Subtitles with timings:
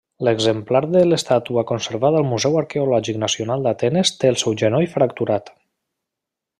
[0.27, 5.57] L'exemplar de l'estàtua conservat al Museu Arqueològic Nacional d'Atenes té el seu genoll fracturat.